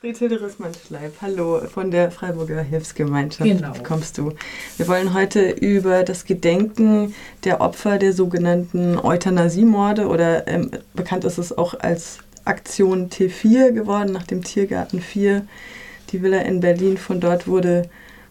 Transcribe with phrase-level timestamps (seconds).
[0.00, 3.74] Friedhilde Rissmann-Schleib, hallo, von der Freiburger Hilfsgemeinschaft genau.
[3.82, 4.32] kommst du.
[4.78, 11.36] Wir wollen heute über das Gedenken der Opfer der sogenannten Euthanasiemorde oder ähm, bekannt ist
[11.36, 15.44] es auch als Aktion T4 geworden, nach dem Tiergarten 4,
[16.12, 16.96] die Villa in Berlin.
[16.96, 17.90] Von dort wurde,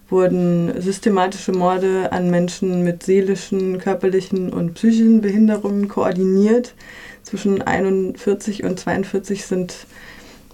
[0.10, 6.74] wurden systematische Morde an Menschen mit seelischen, körperlichen und psychischen Behinderungen koordiniert.
[7.22, 9.86] Zwischen 41 und 42 sind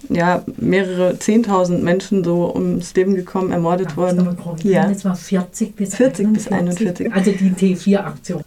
[0.08, 4.36] ja, mehrere Zehntausend Menschen so ums Leben gekommen, ermordet ja, worden.
[4.62, 4.86] Ja.
[4.88, 6.34] Das war 40 bis 40 41.
[6.34, 7.12] Bis 41.
[7.12, 8.44] Also die T4-Aktion.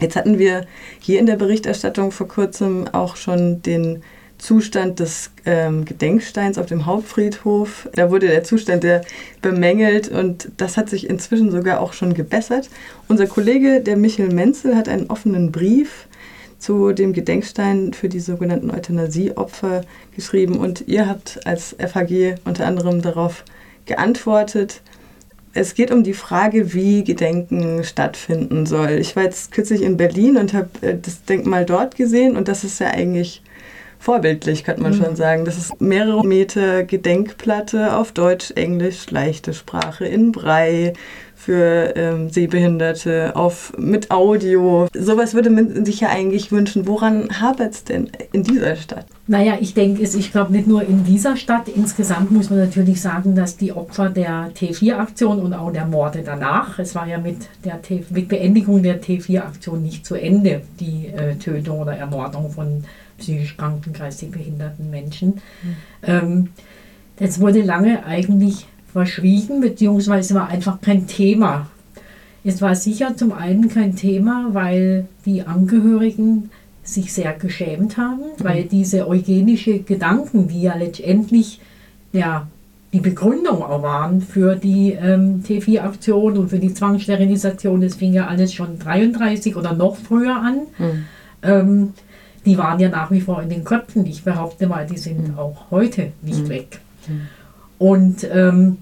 [0.00, 0.66] Jetzt hatten wir
[0.98, 4.02] hier in der Berichterstattung vor kurzem auch schon den
[4.42, 7.88] Zustand des ähm, Gedenksteins auf dem Hauptfriedhof.
[7.94, 9.02] Da wurde der Zustand der
[9.40, 12.68] bemängelt und das hat sich inzwischen sogar auch schon gebessert.
[13.06, 16.08] Unser Kollege, der Michael Menzel, hat einen offenen Brief
[16.62, 19.80] zu dem Gedenkstein für die sogenannten Euthanasieopfer
[20.14, 23.44] geschrieben und ihr habt als FHG unter anderem darauf
[23.84, 24.80] geantwortet.
[25.54, 28.90] Es geht um die Frage, wie Gedenken stattfinden soll.
[28.92, 32.62] Ich war jetzt kürzlich in Berlin und habe äh, das Denkmal dort gesehen und das
[32.62, 33.42] ist ja eigentlich
[33.98, 35.02] vorbildlich, könnte man mhm.
[35.02, 35.44] schon sagen.
[35.44, 40.92] Das ist mehrere Meter Gedenkplatte auf Deutsch, Englisch, leichte Sprache in Brei,
[41.42, 44.86] für ähm, Sehbehinderte, auf, mit Audio.
[44.94, 46.86] Sowas würde man sich ja eigentlich wünschen.
[46.86, 49.06] Woran hapert es denn in dieser Stadt?
[49.26, 51.66] Naja, ich denke, ich glaube nicht nur in dieser Stadt.
[51.66, 56.78] Insgesamt muss man natürlich sagen, dass die Opfer der T4-Aktion und auch der Morde danach,
[56.78, 61.34] es war ja mit der T mit Beendigung der T4-Aktion nicht zu Ende, die äh,
[61.34, 62.84] Tötung oder Ermordung von
[63.18, 65.40] psychisch kranken, geistig behinderten Menschen.
[65.62, 65.76] Mhm.
[66.04, 66.48] Ähm,
[67.16, 71.68] das wurde lange eigentlich verschwiegen, beziehungsweise war einfach kein Thema.
[72.44, 76.50] Es war sicher zum einen kein Thema, weil die Angehörigen
[76.82, 78.44] sich sehr geschämt haben, mhm.
[78.44, 81.60] weil diese eugenische Gedanken, die ja letztendlich
[82.12, 82.48] ja,
[82.92, 88.26] die Begründung auch waren für die ähm, T4-Aktion und für die Zwangssterilisation, das fing ja
[88.26, 91.04] alles schon 33 oder noch früher an, mhm.
[91.42, 91.92] ähm,
[92.44, 94.04] die waren ja nach wie vor in den Köpfen.
[94.06, 95.38] Ich behaupte mal, die sind mhm.
[95.38, 96.48] auch heute nicht mhm.
[96.48, 96.80] weg.
[97.06, 97.20] Mhm.
[97.78, 98.78] Und ähm,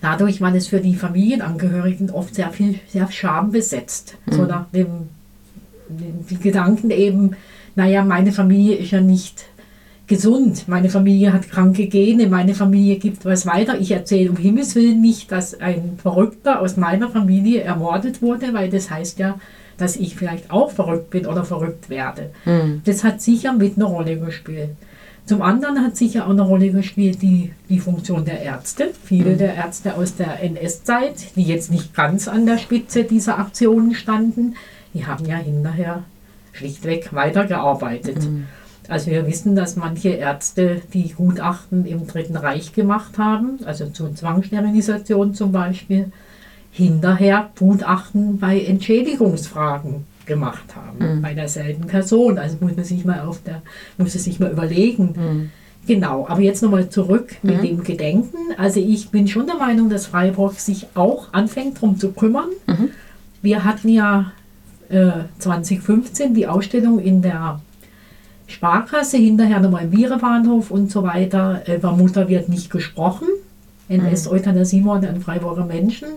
[0.00, 4.16] dadurch war es für die Familienangehörigen oft sehr viel sehr schambesetzt.
[4.26, 4.32] Mhm.
[4.32, 5.08] So nach dem
[5.88, 7.36] die Gedanken eben,
[7.74, 9.46] naja, meine Familie ist ja nicht
[10.06, 13.78] gesund, meine Familie hat kranke Gene, meine Familie gibt was weiter.
[13.80, 18.70] Ich erzähle um Himmels Willen nicht, dass ein Verrückter aus meiner Familie ermordet wurde, weil
[18.70, 19.38] das heißt ja,
[19.76, 22.30] dass ich vielleicht auch verrückt bin oder verrückt werde.
[22.44, 22.82] Mhm.
[22.84, 24.70] Das hat sicher mit einer Rolle gespielt.
[25.26, 28.90] Zum anderen hat sicher auch eine Rolle gespielt die, die Funktion der Ärzte.
[29.04, 29.38] Viele mhm.
[29.38, 34.54] der Ärzte aus der NS-Zeit, die jetzt nicht ganz an der Spitze dieser Aktionen standen,
[34.92, 36.04] die haben ja hinterher
[36.52, 38.22] schlichtweg weitergearbeitet.
[38.22, 38.46] Mhm.
[38.86, 44.14] Also wir wissen, dass manche Ärzte die Gutachten im Dritten Reich gemacht haben, also zur
[44.14, 46.12] Zwangssterilisation zum Beispiel,
[46.70, 51.22] hinterher Gutachten bei Entschädigungsfragen gemacht haben mhm.
[51.22, 52.38] bei derselben Person.
[52.38, 53.62] Also muss man sich mal auf der,
[53.98, 55.14] muss es sich mal überlegen.
[55.16, 55.50] Mhm.
[55.86, 57.62] Genau, aber jetzt nochmal zurück mit mhm.
[57.62, 58.38] dem Gedenken.
[58.56, 62.48] Also ich bin schon der Meinung, dass Freiburg sich auch anfängt darum zu kümmern.
[62.66, 62.90] Mhm.
[63.42, 64.32] Wir hatten ja
[64.88, 67.60] äh, 2015 die Ausstellung in der
[68.46, 71.62] Sparkasse, hinterher nochmal im Vierebahnhof und so weiter.
[71.66, 73.28] Über Mutter wird nicht gesprochen.
[73.88, 76.08] NS-Euthanasiemorde an Freiburger Menschen.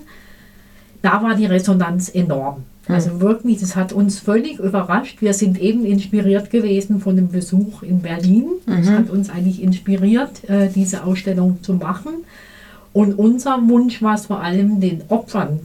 [1.02, 2.64] Da war die Resonanz enorm.
[2.88, 3.20] Also hm.
[3.20, 5.22] wirklich, das hat uns völlig überrascht.
[5.22, 8.46] Wir sind eben inspiriert gewesen von dem Besuch in Berlin.
[8.66, 8.92] Das mhm.
[8.92, 12.24] hat uns eigentlich inspiriert, äh, diese Ausstellung zu machen.
[12.94, 15.60] Und unser Wunsch war es vor allem, den Opfern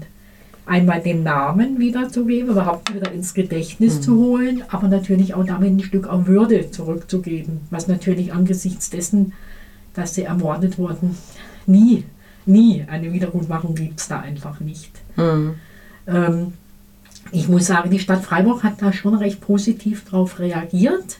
[0.66, 4.02] einmal den Namen wiederzugeben, überhaupt wieder ins Gedächtnis mhm.
[4.02, 9.32] zu holen, aber natürlich auch damit ein Stück auch Würde zurückzugeben, was natürlich angesichts dessen,
[9.94, 11.16] dass sie ermordet wurden,
[11.66, 12.04] nie,
[12.46, 14.92] nie eine Wiedergutmachung gibt es da einfach nicht.
[15.16, 15.54] Mhm.
[16.06, 16.52] Ähm,
[17.30, 21.18] ich muss sagen, die Stadt Freiburg hat da schon recht positiv darauf reagiert.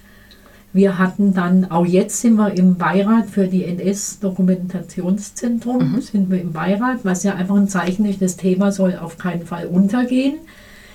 [0.72, 6.00] Wir hatten dann, auch jetzt sind wir im Beirat für die NS-Dokumentationszentrum, mhm.
[6.00, 9.44] sind wir im Beirat, was ja einfach ein Zeichen ist, das Thema soll auf keinen
[9.44, 10.36] Fall untergehen.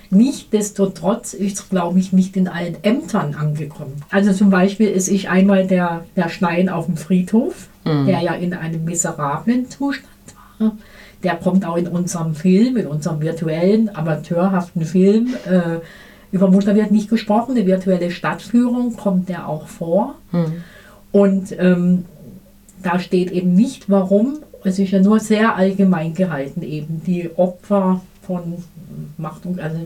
[0.09, 4.01] Nichtsdestotrotz ist es, glaube ich, nicht in allen Ämtern angekommen.
[4.09, 8.07] Also zum Beispiel, ist einmal der, der Stein auf dem Friedhof, mhm.
[8.07, 10.07] der ja in einem miserablen Zustand
[10.59, 10.71] war.
[11.23, 15.33] Der kommt auch in unserem Film, in unserem virtuellen, amateurhaften Film.
[15.45, 15.79] Äh,
[16.31, 20.15] über Mutter wird nicht gesprochen, eine virtuelle Stadtführung kommt der auch vor.
[20.31, 20.63] Mhm.
[21.11, 22.05] Und ähm,
[22.83, 24.39] da steht eben nicht, warum.
[24.63, 28.63] Es ist ja nur sehr allgemein gehalten, eben die Opfer von
[29.17, 29.77] Macht und, also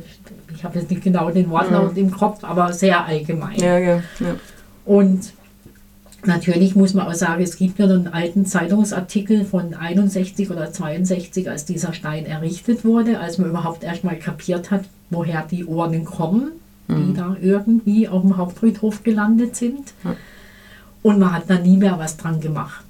[0.54, 1.98] ich habe jetzt nicht genau den Wortlaut mhm.
[1.98, 3.60] im Kopf, aber sehr allgemein.
[3.60, 4.36] Ja, ja, ja.
[4.86, 5.34] Und
[6.26, 11.50] Natürlich muss man auch sagen, es gibt ja einen alten Zeitungsartikel von 61 oder 62,
[11.50, 16.52] als dieser Stein errichtet wurde, als man überhaupt erstmal kapiert hat, woher die Urnen kommen,
[16.88, 17.16] die Mhm.
[17.16, 19.94] da irgendwie auf dem Hauptfriedhof gelandet sind.
[20.04, 20.16] Ja.
[21.02, 22.86] Und man hat da nie mehr was dran gemacht.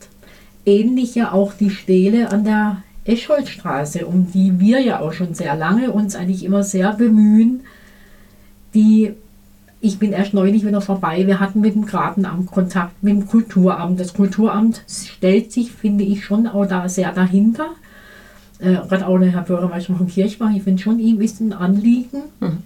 [0.65, 5.55] Ähnlich ja auch die Stele an der Escholzstraße, um die wir ja auch schon sehr
[5.55, 7.61] lange uns eigentlich immer sehr bemühen,
[8.73, 9.13] die
[9.81, 11.25] ich bin erst neulich wieder vorbei.
[11.25, 13.99] Wir hatten mit dem Gartenamt Kontakt, mit dem Kulturamt.
[13.99, 17.65] Das Kulturamt stellt sich, finde ich, schon auch da sehr dahinter.
[18.59, 22.21] Äh, Gerade auch der Herr Bürgermeister von Kirchbach, ich finde schon, ihm ist ein Anliegen.
[22.39, 22.59] Mhm.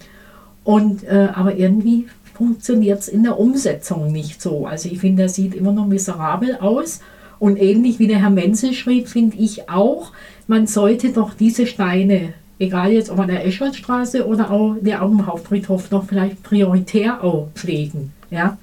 [0.65, 4.65] Und, äh, aber irgendwie funktioniert es in der Umsetzung nicht so.
[4.65, 6.99] Also ich finde, er sieht immer noch miserabel aus.
[7.39, 10.11] Und ähnlich wie der Herr Menzel schrieb, finde ich auch,
[10.47, 15.09] man sollte doch diese Steine, egal jetzt ob an der Escholzstraße oder auch der auf
[15.09, 18.13] dem Hauptfriedhof, noch vielleicht prioritär auch pflegen.
[18.31, 18.57] Ja?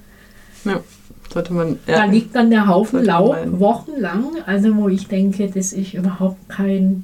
[0.65, 0.79] Ja,
[1.33, 1.79] sollte man.
[1.85, 2.11] Da Ja.
[2.11, 7.03] liegt dann der Haufen Laub wochenlang, also wo ich denke, das ist überhaupt kein.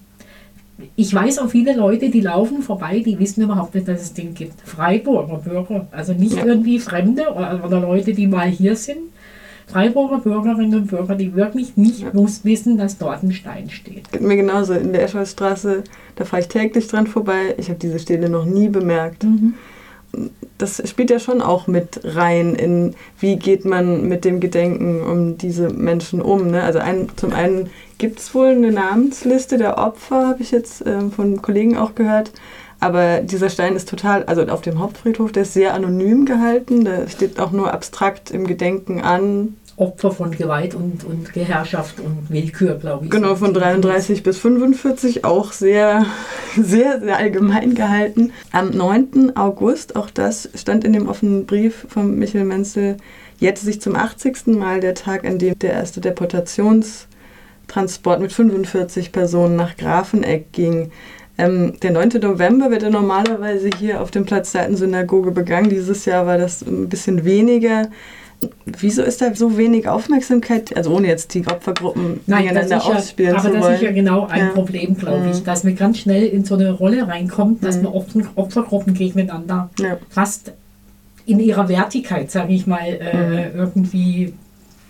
[0.95, 4.33] Ich weiß auch viele Leute, die laufen vorbei, die wissen überhaupt nicht, dass es den
[4.33, 4.61] gibt.
[4.61, 6.45] Freiburger Bürger, also nicht Ja.
[6.45, 8.99] irgendwie Fremde oder, oder Leute, die mal hier sind.
[9.71, 12.09] Freiburger Bürgerinnen und Bürger, die wirklich nicht Ja.
[12.13, 14.11] muss wissen, dass dort ein Stein steht.
[14.11, 14.73] Geht mir genauso.
[14.73, 15.83] In der Escholzstraße,
[16.15, 17.55] da fahre ich täglich dran vorbei.
[17.57, 19.25] Ich habe diese Stele noch nie bemerkt.
[20.57, 25.37] Das spielt ja schon auch mit rein in, wie geht man mit dem Gedenken um
[25.37, 26.47] diese Menschen um.
[26.49, 26.63] Ne?
[26.63, 27.69] Also ein, zum einen
[27.99, 32.31] gibt es wohl eine Namensliste der Opfer, habe ich jetzt ähm, von Kollegen auch gehört.
[32.79, 36.85] Aber dieser Stein ist total, also auf dem Hauptfriedhof, der ist sehr anonym gehalten.
[36.85, 42.29] Da steht auch nur abstrakt im Gedenken an Opfer von Gewalt und, und Geherrschaft und
[42.29, 43.11] Willkür, glaube ich.
[43.11, 46.05] Genau, von 33 bis 45 auch sehr,
[46.57, 48.33] sehr, sehr allgemein gehalten.
[48.51, 49.37] Am 9.
[49.37, 52.97] August, auch das stand in dem offenen Brief von Michael Menzel,
[53.39, 54.47] jährte sich zum 80.
[54.47, 60.91] Mal der Tag, an dem der erste Deportationstransport mit 45 Personen nach Grafeneck ging.
[61.39, 62.09] Ähm, der 9.
[62.21, 65.69] November wird ja normalerweise hier auf dem Platz der alten Synagoge begangen.
[65.69, 67.87] Dieses Jahr war das ein bisschen weniger.
[68.65, 70.75] Wieso ist da so wenig Aufmerksamkeit?
[70.77, 73.75] Also ohne jetzt die Opfergruppen Nein, das gegeneinander ja, ausspielen aber zu das wollen.
[73.75, 74.47] ist ja genau ein Ja.
[74.49, 75.43] Problem, glaube ich, Mhm.
[75.45, 77.83] dass man ganz schnell in so eine Rolle reinkommt, dass Mhm.
[77.83, 79.97] man Opfer, Opfergruppen gegeneinander Ja.
[80.09, 80.53] fast
[81.25, 84.33] in ihrer Wertigkeit, sage ich mal, äh, irgendwie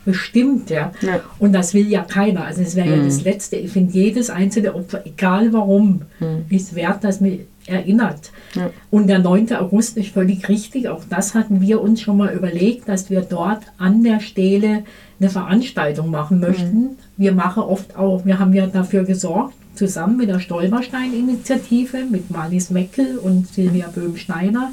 [0.05, 0.69] bestimmt.
[0.69, 0.91] Ja.
[1.01, 1.19] Ja.
[1.39, 2.45] Und das will ja keiner.
[2.45, 3.05] Also es wäre ja Mhm.
[3.05, 3.55] das Letzte.
[3.57, 6.45] Ich finde, jedes einzelne Opfer, egal warum, Mhm.
[6.49, 8.31] ist wert, dass man erinnert.
[8.55, 8.71] Ja.
[8.89, 9.53] Und der 9.
[9.59, 10.87] August ist völlig richtig.
[10.89, 14.83] Auch das hatten wir uns schon mal überlegt, dass wir dort an der Stele
[15.19, 16.97] eine Veranstaltung machen möchten.
[17.17, 22.69] Wir machen oft auch, wir haben ja dafür gesorgt, zusammen mit der Stolperstein-Initiative, mit Marlies
[22.69, 24.71] Meckel und Silvia Böhm-Schneider,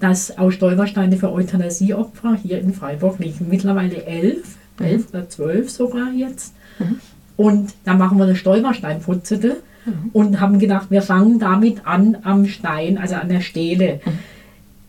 [0.00, 3.46] dass auch Stolpersteine für Euthanasieopfer hier in Freiburg liegen.
[3.48, 6.54] Mittlerweile elf, elf oder zwölf sogar jetzt.
[7.36, 9.58] Und da machen wir eine Stolpersteinputze
[10.12, 14.00] und haben gedacht, wir fangen damit an am Stein, also an der Stele.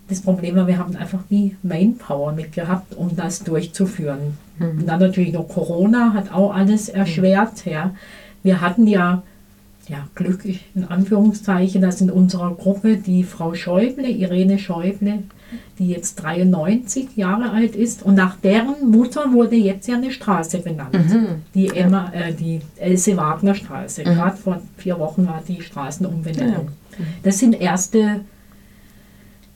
[0.09, 4.37] Das Problem war, wir haben einfach die Mainpower mitgehabt, um das durchzuführen.
[4.59, 7.65] Und dann natürlich noch Corona hat auch alles erschwert.
[7.65, 7.95] Ja.
[8.43, 9.23] Wir hatten ja,
[9.91, 10.43] ja Glück
[10.73, 15.23] in Anführungszeichen, dass in unserer Gruppe die Frau Schäuble, Irene Schäuble,
[15.77, 20.59] die jetzt 93 Jahre alt ist und nach deren Mutter wurde jetzt ja eine Straße
[20.59, 20.95] benannt.
[21.53, 24.03] Die Emma, äh, die Else Wagner Straße.
[24.03, 26.69] Gerade vor vier Wochen war die Straßenumbenennung.
[27.24, 28.21] Das sind erste,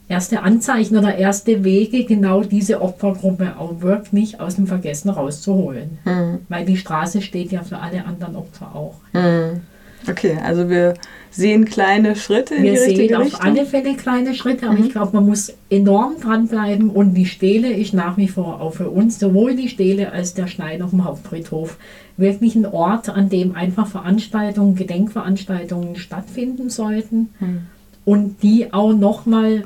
[0.09, 5.99] erste Anzeichen oder erste Wege, genau diese Opfergruppe auch wirklich aus dem Vergessen rauszuholen.
[6.03, 6.39] Mhm.
[6.49, 8.95] Weil die Straße steht ja für alle anderen Opfer auch.
[9.13, 9.61] Mhm.
[10.09, 10.93] Okay, also wir
[11.31, 13.41] sehen kleine Schritte in Wir die richtige sehen auf Richtung.
[13.41, 14.85] alle Fälle kleine Schritte, aber Mhm.
[14.85, 18.89] ich glaube, man muss enorm dranbleiben und die Stele ist nach wie vor auch für
[18.89, 21.77] uns, sowohl die Stele als der Stein auf dem Hauptfriedhof,
[22.17, 27.61] wirklich ein Ort, an dem einfach Veranstaltungen, Gedenkveranstaltungen stattfinden sollten Mhm.
[28.05, 29.65] und die auch nochmal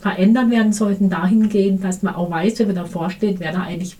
[0.00, 3.96] verändert werden sollten dahingehend, dass man auch weiß, wenn man davor steht, wer da eigentlich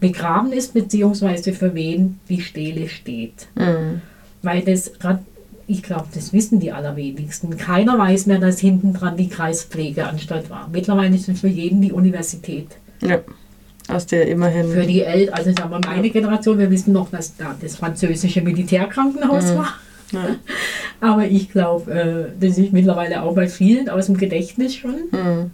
[0.00, 3.48] begraben ist, beziehungsweise für wen die Stele steht.
[3.56, 4.00] Mhm.
[4.42, 5.20] Weil das gerade,
[5.66, 7.56] ich glaube, das wissen die allerwenigsten.
[7.56, 10.68] Keiner weiß mehr, dass hinten dran die Kreispflegeanstalt war.
[10.72, 12.68] Mittlerweile ist es für jeden die Universität.
[13.02, 13.20] Ja,
[13.88, 14.70] aus der immerhin.
[14.70, 18.40] Für die Eltern, also sagen wir meine Generation, wir wissen noch, dass da das französische
[18.42, 19.56] Militärkrankenhaus Mhm.
[19.56, 19.74] war.
[20.12, 20.26] ja.
[21.00, 24.94] Aber ich glaube, äh, das ist mittlerweile auch bei vielen aus dem Gedächtnis schon.
[25.12, 25.50] Mhm.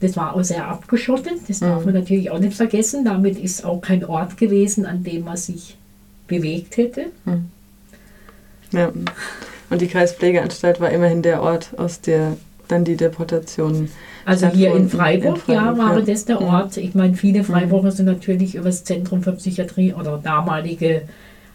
[0.00, 1.84] Das war auch sehr abgeschottet, das darf Mhm.
[1.86, 3.04] man natürlich auch nicht vergessen.
[3.04, 5.76] Damit ist auch kein Ort gewesen, an dem man sich
[6.26, 7.06] bewegt hätte.
[8.72, 8.92] Ja.
[9.68, 12.36] Und die Kreispflegeanstalt war immerhin der Ort, aus der
[12.68, 13.90] dann die Deportationen
[14.24, 16.04] Also hier in Freiburg, in Freiburg ja, war ja.
[16.04, 16.40] das der.
[16.40, 16.76] Ort.
[16.76, 17.44] Ich meine, viele mhm.
[17.44, 21.02] Freiburger sind natürlich über das Zentrum für Psychiatrie oder damalige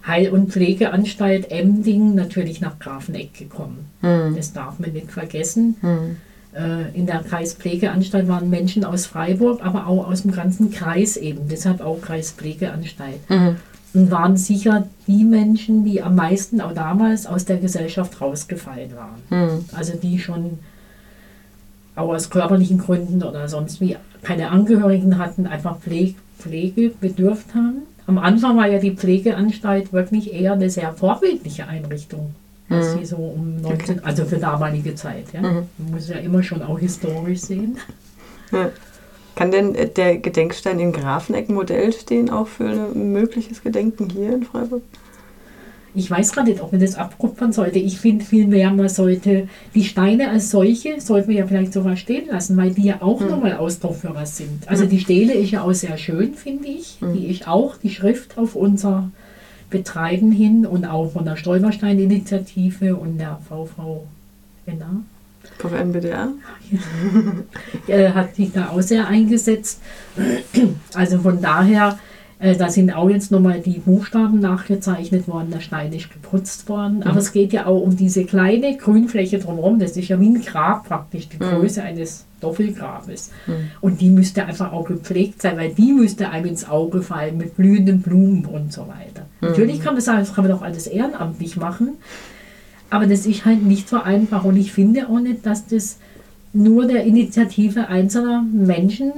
[0.05, 3.89] Heil- und Pflegeanstalt Emding natürlich nach Grafeneck gekommen.
[4.01, 4.35] Mhm.
[4.35, 5.75] Das darf man nicht vergessen.
[5.81, 6.17] Mhm.
[6.53, 11.47] Äh, in der Kreispflegeanstalt waren Menschen aus Freiburg, aber auch aus dem ganzen Kreis eben.
[11.49, 13.29] Deshalb auch Kreispflegeanstalt.
[13.29, 13.57] Mhm.
[13.93, 19.21] Und waren sicher die Menschen, die am meisten auch damals aus der Gesellschaft rausgefallen waren.
[19.29, 19.65] Mhm.
[19.73, 20.59] Also die schon
[21.95, 27.83] auch aus körperlichen Gründen oder sonst wie keine Angehörigen hatten, einfach Pflege, Pflege bedürft haben.
[28.07, 32.33] Am Anfang war ja die Pflegeanstalt wirklich eher eine sehr vorbildliche Einrichtung.
[32.71, 32.83] Mhm.
[32.99, 34.05] sie so um 19, okay.
[34.05, 35.33] also für damalige Zeit.
[35.33, 35.41] Ja?
[35.41, 35.67] Mhm.
[35.77, 37.77] Man muss ja immer schon auch historisch sehen.
[38.51, 38.69] Ja.
[39.35, 44.81] Kann denn der Gedenkstein in Grafeneck-Modell stehen, auch für ein mögliches Gedenken hier in Freiburg?
[45.93, 47.79] Ich weiß gerade nicht, ob man das abkupfern sollte.
[47.79, 52.27] Ich finde vielmehr, man sollte die Steine als solche, sollten wir ja vielleicht sogar stehen
[52.29, 53.29] lassen, weil die ja auch hm.
[53.29, 54.67] nochmal Ausdruck für was sind.
[54.67, 54.89] Also hm.
[54.89, 56.97] die Stele ist ja auch sehr schön, finde ich.
[57.01, 57.13] Hm.
[57.13, 59.11] Die ist auch die Schrift auf unser
[59.69, 63.39] Betreiben hin und auch von der Stolperstein-Initiative und der
[65.57, 65.77] VVNA.
[65.77, 66.27] VVNBDR?
[67.87, 68.13] Ja.
[68.13, 69.81] hat sich da auch sehr eingesetzt.
[70.93, 71.97] Also von daher
[72.41, 76.97] äh, da sind auch jetzt nochmal die Buchstaben nachgezeichnet worden, der Stein ist geputzt worden.
[76.97, 77.03] Mhm.
[77.03, 79.77] Aber es geht ja auch um diese kleine Grünfläche drumherum.
[79.77, 81.49] Das ist ja wie ein Grab praktisch, die mhm.
[81.49, 83.29] Größe eines Doppelgrabes.
[83.45, 83.53] Mhm.
[83.79, 87.55] Und die müsste einfach auch gepflegt sein, weil die müsste einem ins Auge fallen mit
[87.55, 89.27] blühenden Blumen und so weiter.
[89.39, 89.49] Mhm.
[89.49, 91.97] Natürlich kann man sagen, das kann man doch alles ehrenamtlich machen.
[92.91, 94.43] Aber das ist halt nicht so einfach.
[94.43, 95.97] Und ich finde auch nicht, dass das
[96.53, 99.13] nur der Initiative einzelner Menschen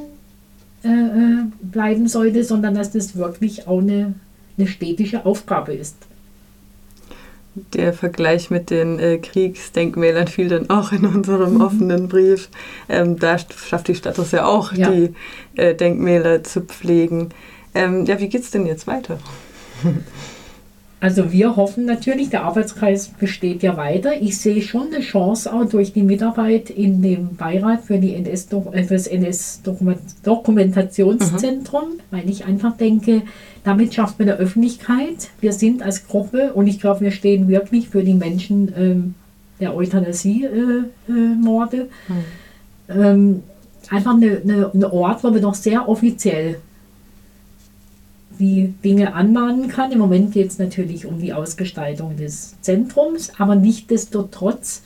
[0.83, 4.13] äh, äh, bleiben sollte, sondern dass das wirklich auch eine,
[4.57, 5.95] eine städtische Aufgabe ist.
[7.73, 11.61] Der Vergleich mit den äh, Kriegsdenkmälern fiel dann auch in unserem mhm.
[11.61, 12.49] offenen Brief.
[12.89, 14.91] Ähm, da schafft die Stadt es ja auch, ja.
[14.91, 15.13] die
[15.55, 17.29] äh, Denkmäler zu pflegen.
[17.73, 19.17] Ähm, ja, wie geht es denn jetzt weiter?
[21.03, 24.22] Also wir hoffen natürlich, der Arbeitskreis besteht ja weiter.
[24.22, 28.48] Ich sehe schon eine Chance auch durch die Mitarbeit in dem Beirat für, die NS
[28.72, 32.00] äh, für das NS-Dokumentationszentrum, mhm.
[32.10, 33.24] weil ich einfach denke,
[33.65, 35.27] damit schafft man eine Öffentlichkeit.
[35.41, 39.15] Wir sind als Gruppe und ich glaube, wir stehen wirklich für die Menschen ähm,
[39.60, 41.77] der Euthanasie-Morde.
[41.77, 43.03] Äh, äh, mhm.
[43.03, 43.43] ähm,
[43.89, 46.62] einfach ein eine, Ort, wo wir doch sehr offiziell
[48.43, 49.93] die Dinge anmahnen kann.
[49.93, 54.81] Im Moment geht es natürlich um die Ausgestaltung des Zentrums, aber nichtdestotrotz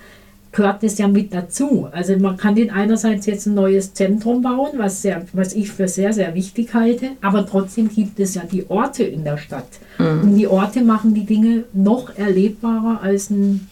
[0.51, 1.87] gehört es ja mit dazu.
[1.91, 5.87] Also man kann den einerseits jetzt ein neues Zentrum bauen, was, sehr, was ich für
[5.87, 9.67] sehr, sehr wichtig halte, aber trotzdem gibt es ja die Orte in der Stadt.
[9.97, 10.21] Mhm.
[10.21, 13.67] Und die Orte machen die Dinge noch erlebbarer als ein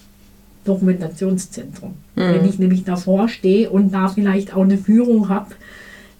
[0.65, 1.91] Dokumentationszentrum.
[2.15, 2.21] Mhm.
[2.21, 5.51] Wenn ich nämlich davor stehe und da vielleicht auch eine Führung habe,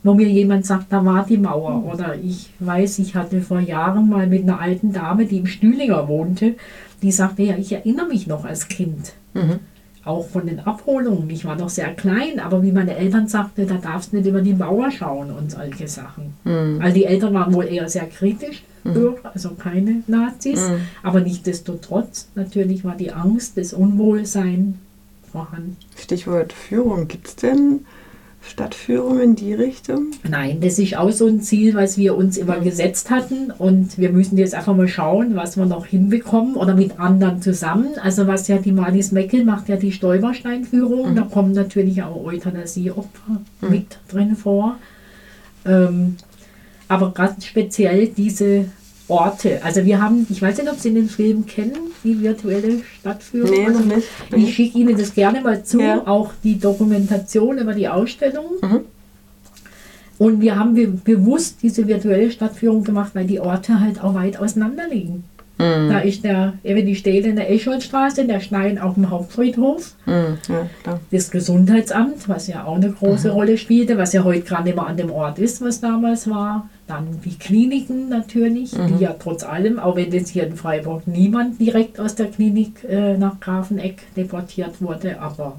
[0.05, 1.83] wo mir jemand sagt, da war die Mauer.
[1.91, 6.07] Oder ich weiß, ich hatte vor Jahren mal mit einer alten Dame, die im Stühlinger
[6.07, 6.53] wohnte,
[7.01, 9.13] die sagte, ja, ich erinnere mich noch als Kind.
[9.33, 9.59] Mhm.
[10.03, 11.27] Auch von den Abholungen.
[11.31, 14.41] Ich war noch sehr klein, aber wie meine Eltern sagten, da darfst du nicht über
[14.41, 16.35] die Mauer schauen und solche Sachen.
[16.43, 16.79] Mhm.
[16.83, 19.15] Also die Eltern waren wohl eher sehr kritisch, mhm.
[19.23, 20.69] also keine Nazis.
[20.69, 20.81] Mhm.
[21.01, 24.77] Aber nichtdestotrotz, natürlich war die Angst, das Unwohlsein
[25.31, 25.77] vorhanden.
[25.97, 27.07] Stichwort Führung.
[27.07, 27.79] Gibt es denn
[28.47, 30.11] Stadtführung in die Richtung?
[30.27, 33.51] Nein, das ist auch so ein Ziel, was wir uns immer gesetzt hatten.
[33.51, 37.89] Und wir müssen jetzt einfach mal schauen, was wir noch hinbekommen oder mit anderen zusammen.
[38.01, 41.11] Also was ja die Malis Meckel macht ja die Stolpersteinführung.
[41.11, 41.15] Mhm.
[41.15, 43.69] Da kommen natürlich auch Euthanasieopfer mhm.
[43.69, 44.77] mit drin vor.
[45.65, 46.17] Ähm,
[46.87, 48.65] aber ganz speziell diese
[49.07, 49.63] Orte.
[49.63, 53.51] Also wir haben, ich weiß nicht, ob Sie den Film kennen, die virtuelle Stadtführung.
[53.51, 54.07] Nee, noch nicht.
[54.35, 56.07] Ich schicke Ihnen das gerne mal zu, ja.
[56.07, 58.45] auch die Dokumentation über die Ausstellung.
[58.61, 58.81] Mhm.
[60.17, 64.87] Und wir haben bewusst diese virtuelle Stadtführung gemacht, weil die Orte halt auch weit auseinander
[64.87, 65.25] liegen.
[65.65, 65.89] Mhm.
[65.89, 69.93] Da ist der, eben die Stele in der Escholzstraße, der Stein auf dem Hauptfriedhof.
[70.05, 70.37] Mhm.
[70.47, 73.33] Ja, das Gesundheitsamt, was ja auch eine große mhm.
[73.33, 76.69] Rolle spielte, was ja heute gerade immer an dem Ort ist, was damals war.
[76.87, 78.99] Dann die Kliniken natürlich, die mhm.
[78.99, 83.17] ja trotz allem, auch wenn jetzt hier in Freiburg niemand direkt aus der Klinik äh,
[83.17, 85.57] nach Grafeneck deportiert wurde, aber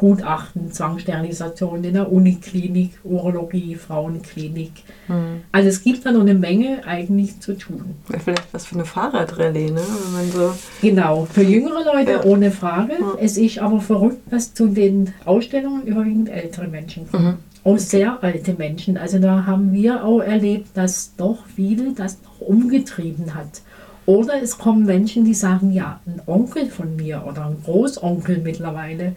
[0.00, 4.72] Gutachten, Zwangssterilisation in der Uniklinik, Urologie, Frauenklinik.
[5.08, 5.42] Hm.
[5.52, 7.96] Also es gibt da noch eine Menge eigentlich zu tun.
[8.10, 9.82] Ja, vielleicht was für eine Fahrradrallye, ne?
[9.82, 12.24] Wenn man so genau, für jüngere Leute ja.
[12.24, 12.94] ohne Frage.
[12.98, 13.12] Ja.
[13.20, 17.26] Es ist aber verrückt, dass zu den Ausstellungen überwiegend ältere Menschen kommen.
[17.26, 17.36] Mhm.
[17.64, 18.96] Auch sehr alte Menschen.
[18.96, 23.60] Also da haben wir auch erlebt, dass doch viele das noch umgetrieben hat.
[24.06, 29.14] Oder es kommen Menschen, die sagen, ja, ein Onkel von mir oder ein Großonkel mittlerweile,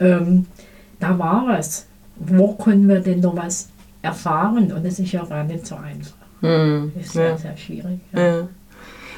[0.00, 0.46] ähm,
[1.00, 1.86] da war was.
[2.16, 3.68] wo können wir denn noch was
[4.02, 4.72] erfahren?
[4.72, 6.14] Und das ist ja gar nicht so einfach.
[6.40, 7.36] Das ist sehr, Ja.
[7.38, 8.00] sehr schwierig.
[8.12, 8.20] Ja.
[8.26, 8.48] Ja.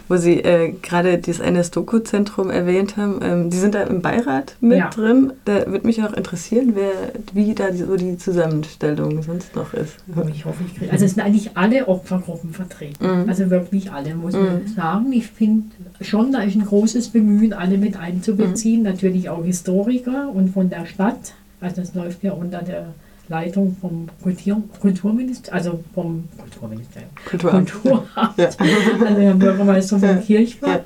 [0.09, 4.79] Wo Sie äh, gerade dieses NS-Doku-Zentrum erwähnt haben, ähm, die sind da im Beirat mit
[4.79, 4.89] Ja.
[4.91, 5.33] drin.
[5.45, 6.93] Da würde mich auch interessieren, wer,
[7.33, 9.97] wie da die, so die Zusammenstellung sonst noch ist.
[10.17, 10.93] Oh, ich hoffe, ich kriege.
[10.93, 13.05] Also es sind eigentlich alle Opfergruppen vertreten.
[13.05, 13.29] Mhm.
[13.29, 14.69] Also wirklich alle, muss man Mhm.
[14.75, 15.13] sagen.
[15.13, 15.65] Ich finde
[16.01, 18.81] schon, da ist ein großes Bemühen, alle mit einzubeziehen.
[18.83, 18.87] Mhm.
[18.87, 21.35] Natürlich auch Historiker und von der Stadt.
[21.61, 22.95] Also es läuft ja unter der
[23.29, 27.11] Leitung vom Kultur Kulturministerium, also vom Kulturministerium.
[27.29, 27.73] Kulturamt.
[27.73, 28.09] Kulturamt.
[28.39, 28.51] Ja.
[29.07, 30.17] Also Herr Bürgermeister von Ja.
[30.17, 30.85] Kirchberg.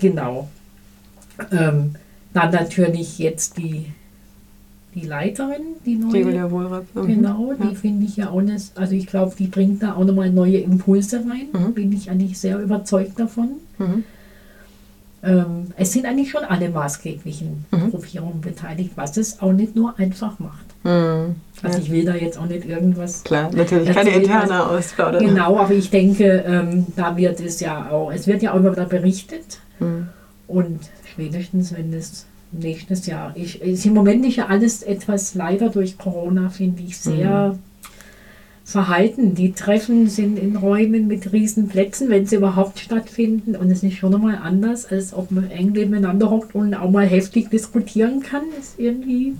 [0.00, 0.48] Genau.
[1.50, 1.94] Ähm,
[2.34, 3.86] dann natürlich jetzt die,
[4.94, 6.20] die Leiterin, die neue.
[6.22, 6.86] Julia Wohlrapp.
[6.94, 7.06] Mhm.
[7.06, 7.74] Genau, die Ja.
[7.74, 11.18] finde ich ja auch nicht, also ich glaube, die bringt da auch nochmal neue Impulse
[11.18, 11.48] rein.
[11.52, 11.74] Mhm.
[11.74, 13.50] Bin ich eigentlich sehr überzeugt davon.
[13.78, 14.04] Mhm.
[15.24, 17.90] Ähm, es sind eigentlich schon alle maßgeblichen Mhm.
[17.92, 20.64] Gruppierungen beteiligt, was es auch nicht nur einfach macht.
[20.82, 21.36] Mhm.
[21.62, 21.84] Also Ja.
[21.84, 25.24] ich will da jetzt auch nicht irgendwas Klar, natürlich keine interne ausplaudern.
[25.24, 28.72] Genau, aber ich denke, ähm, da wird es ja auch, es wird ja auch immer
[28.72, 30.08] wieder berichtet Mhm.
[30.48, 30.80] und
[31.12, 35.96] spätestens, wenn es nächstes Jahr ist, ist im Moment ist ja alles etwas leider durch
[35.98, 37.56] Corona, finde ich, sehr
[38.64, 39.34] verhalten.
[39.34, 43.94] Die Treffen sind in Räumen mit riesen Plätzen, wenn sie überhaupt stattfinden und es ist
[43.96, 48.42] schon nochmal anders, als ob man eng nebeneinander hockt und auch mal heftig diskutieren kann,
[48.58, 49.34] ist irgendwie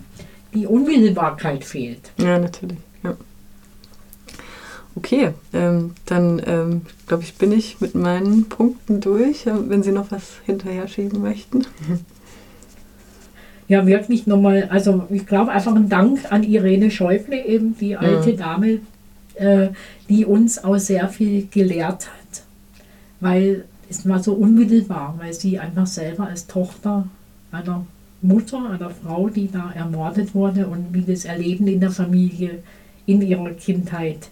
[0.54, 2.10] die Unmittelbarkeit fehlt.
[2.18, 2.78] Ja, natürlich.
[3.04, 3.16] Ja.
[4.94, 9.46] Okay, ähm, dann ähm, glaube ich, bin ich mit meinen Punkten durch.
[9.46, 11.64] Ähm, Wenn Sie noch was hinterher schieben möchten.
[13.68, 18.32] Ja, wirklich nochmal, also ich glaube einfach ein Dank an Irene Schäuble, eben die alte
[18.32, 18.36] Mhm.
[18.36, 18.80] Dame,
[19.36, 19.68] äh,
[20.08, 22.42] die uns auch sehr viel gelehrt hat.
[23.20, 27.06] Weil es war so unmittelbar, weil sie einfach selber als Tochter
[27.50, 27.86] einer
[28.22, 32.62] Mutter, einer Frau, die da ermordet wurde und wie das Erleben in der Familie,
[33.06, 34.28] in ihrer Kindheit,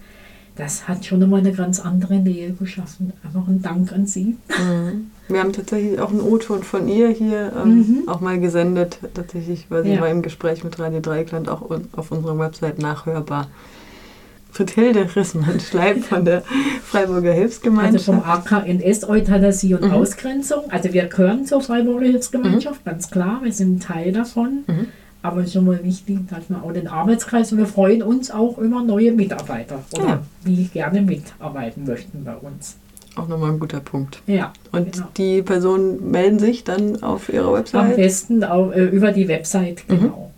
[0.57, 3.12] das hat schon nochmal eine ganz andere Nähe geschaffen.
[3.25, 4.37] Einfach ein Dank an sie.
[4.49, 5.11] Mhm.
[5.28, 8.09] Wir haben tatsächlich auch einen O-Ton von ihr hier ähm, Mhm.
[8.09, 8.99] auch mal gesendet.
[9.15, 10.00] Tatsächlich war sie Ja.
[10.00, 13.49] mal im Gespräch mit Radio Dreikland auch auf unserer Website nachhörbar.
[14.52, 16.43] Friedhilde Rissmann-Schleib von der
[16.84, 18.04] Freiburger Also Hilfsgemeinschaft.
[18.04, 19.91] vom AKNS Euthanasie und Mhm.
[19.93, 20.65] Ausgrenzung.
[20.71, 24.65] Also wir gehören zur Freiburger Hilfsgemeinschaft, ganz klar, wir sind Teil davon.
[24.67, 24.86] Mhm.
[25.23, 28.30] Aber es ist schon mal wichtig, dass wir auch den Arbeitskreis und wir freuen uns
[28.30, 30.23] auch über neue Mitarbeiter oder Ja.
[30.47, 32.76] die gerne mitarbeiten möchten bei uns.
[33.17, 34.23] Auch nochmal ein guter Punkt.
[34.26, 35.06] Ja, Und genau.
[35.17, 37.97] die Personen melden sich dann auf ihrer am Website.
[37.97, 39.99] besten auch, äh, über die Website, Mhm.
[40.00, 40.28] genau.